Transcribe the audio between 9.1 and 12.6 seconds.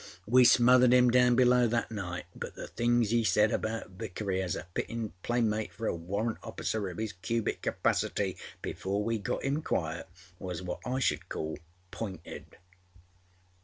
got him quiet, was what I should call pointed.